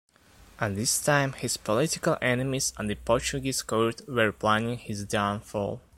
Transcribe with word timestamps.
At 0.59 0.73
this 0.75 0.99
time, 0.99 1.33
his 1.33 1.57
political 1.57 2.17
enemies 2.23 2.73
at 2.75 2.87
the 2.87 2.95
Portuguese 2.95 3.61
court 3.61 4.01
were 4.07 4.31
planning 4.31 4.79
his 4.79 5.05
downfall. 5.05 5.79